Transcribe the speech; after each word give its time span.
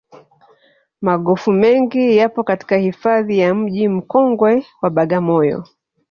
magofu 1.01 1.51
mengi 1.51 2.17
yapo 2.17 2.43
katika 2.43 2.77
hifadhi 2.77 3.39
ya 3.39 3.55
mji 3.55 3.87
mkongwe 3.87 4.65
wa 4.81 4.89
bagamoyo 4.89 5.67